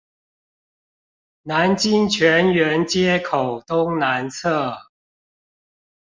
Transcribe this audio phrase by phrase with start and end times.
[1.43, 4.89] 南京泉源街口東南側